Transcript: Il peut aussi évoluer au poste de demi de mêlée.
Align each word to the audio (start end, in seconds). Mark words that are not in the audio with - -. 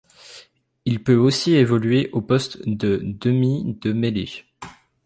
Il 0.85 1.03
peut 1.03 1.15
aussi 1.15 1.53
évoluer 1.53 2.09
au 2.11 2.21
poste 2.23 2.67
de 2.67 3.01
demi 3.05 3.77
de 3.81 3.93
mêlée. 3.93 4.45